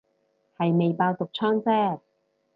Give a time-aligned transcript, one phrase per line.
[0.57, 2.01] 係未爆毒瘡姐